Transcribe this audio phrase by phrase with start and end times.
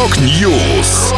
[0.00, 1.12] Rock News.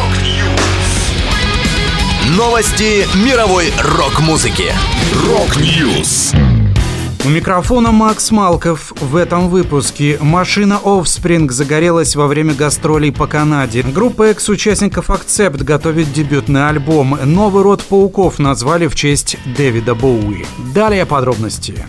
[2.35, 4.73] Новости мировой рок-музыки.
[5.25, 6.33] Rock News.
[7.23, 8.91] У микрофона Макс Малков.
[8.99, 13.83] В этом выпуске машина Offspring загорелась во время гастролей по Канаде.
[13.83, 17.17] Группа экс-участников Accept готовит дебютный альбом.
[17.23, 20.45] Новый род пауков назвали в честь Дэвида Боуи.
[20.75, 21.85] Далее подробности.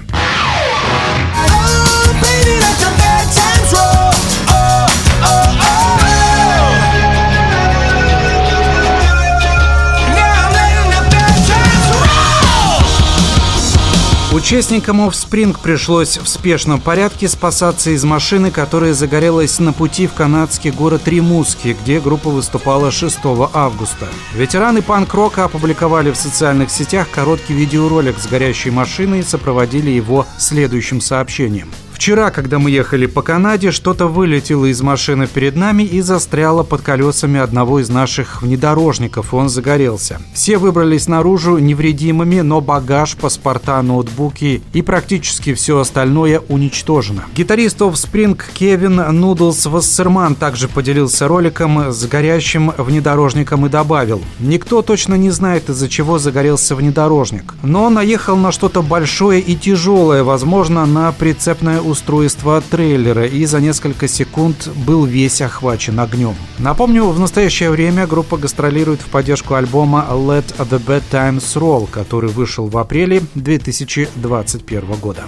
[14.35, 20.73] Участникам Offspring пришлось в спешном порядке спасаться из машины, которая загорелась на пути в канадский
[20.73, 23.21] город Римуски, где группа выступала 6
[23.53, 24.09] августа.
[24.35, 31.01] Ветераны панк-рока опубликовали в социальных сетях короткий видеоролик с горящей машиной и сопроводили его следующим
[31.01, 31.71] сообщением.
[31.95, 36.83] Вчера, когда мы ехали по Канаде, что-то вылетело из машины перед нами и застряло под
[36.83, 39.33] колесами одного из наших внедорожников.
[39.33, 40.21] Он загорелся.
[40.35, 47.27] Все выбрались наружу невредимыми, но багаж, паспорта, ноутбуки и практически все остальное уничтожено.
[47.37, 55.15] Гитарист Offspring Кевин Нудлс Вассерман также поделился роликом с горящим внедорожником и добавил «Никто точно
[55.15, 60.85] не знает, из-за чего загорелся внедорожник, но он наехал на что-то большое и тяжелое, возможно,
[60.87, 66.35] на прицепное устройство трейлера и за несколько секунд был весь охвачен огнем.
[66.59, 72.31] Напомню, в настоящее время группа гастролирует в поддержку альбома Let the Bad Times Roll, который
[72.31, 75.25] вышел в апреле 2021 года.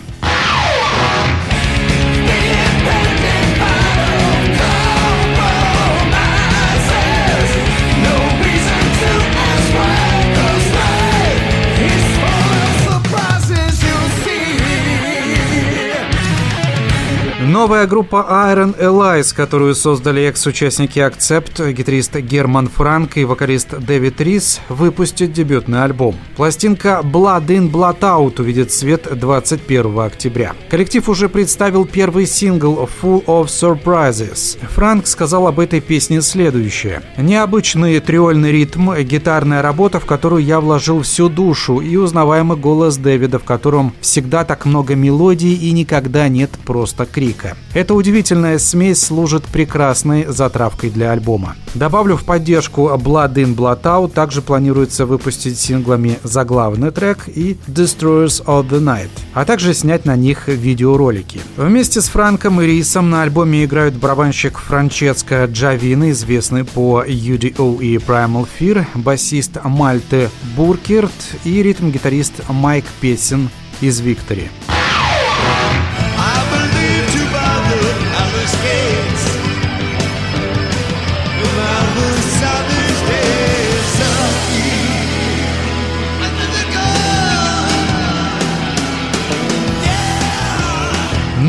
[17.57, 24.61] Новая группа Iron Allies, которую создали экс-участники Accept, гитарист Герман Франк и вокалист Дэвид Рис,
[24.69, 26.17] выпустит дебютный альбом.
[26.37, 30.53] Пластинка Blood in Blood Out увидит свет 21 октября.
[30.69, 34.59] Коллектив уже представил первый сингл Full of Surprises.
[34.75, 37.01] Франк сказал об этой песне следующее.
[37.17, 43.39] «Необычный триольный ритм, гитарная работа, в которую я вложил всю душу, и узнаваемый голос Дэвида,
[43.39, 47.57] в котором всегда так много мелодий и никогда нет просто крика музыка.
[47.75, 51.57] Эта удивительная смесь служит прекрасной затравкой для альбома.
[51.75, 58.45] Добавлю в поддержку Blood In Blood Out также планируется выпустить синглами заглавный трек и Destroyers
[58.47, 61.41] of the Night, а также снять на них видеоролики.
[61.57, 67.97] Вместе с Франком и Рисом на альбоме играют барабанщик Франческо Джавина, известный по UDO и
[67.97, 71.13] Primal Fear, басист Мальте Буркерт
[71.45, 73.51] и ритм-гитарист Майк Песин
[73.83, 74.49] из Виктори.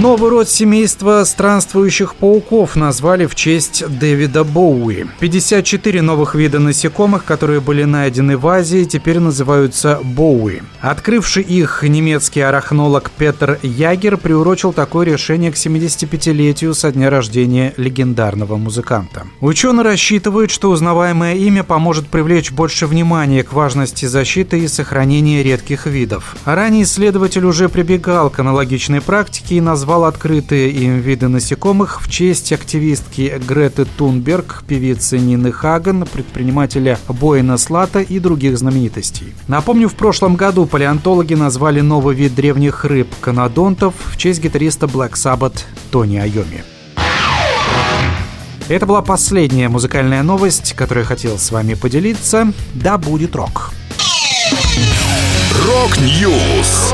[0.07, 5.06] Новый род семейства странствующих пауков назвали в честь Дэвида Боуи.
[5.19, 10.62] 54 новых вида насекомых, которые были найдены в Азии, теперь называются Боуи.
[10.79, 18.56] Открывший их немецкий арахнолог Петер Ягер приурочил такое решение к 75-летию со дня рождения легендарного
[18.56, 19.28] музыканта.
[19.41, 25.85] Ученые рассчитывают, что узнаваемое имя поможет привлечь больше внимания к важности защиты и сохранения редких
[25.85, 26.38] видов.
[26.45, 32.09] Ранее исследователь уже прибегал к аналогичной практике и назвал назвал открытые им виды насекомых в
[32.09, 39.34] честь активистки Греты Тунберг, певицы Нины Хаген, предпринимателя Боина Слата и других знаменитостей.
[39.47, 45.13] Напомню, в прошлом году палеонтологи назвали новый вид древних рыб– канадонтов в честь гитариста Black
[45.13, 46.63] Sabbath Тони Айоми.
[48.68, 52.53] Это была последняя музыкальная новость, которую я хотел с вами поделиться.
[52.75, 53.72] Да будет рок!
[55.66, 56.94] Rock News!